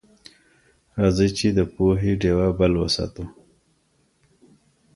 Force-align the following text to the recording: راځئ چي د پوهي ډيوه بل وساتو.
راځئ 0.99 1.29
چي 1.37 1.47
د 1.57 1.59
پوهي 1.73 2.11
ډيوه 2.21 2.47
بل 2.59 2.71
وساتو. 2.81 3.25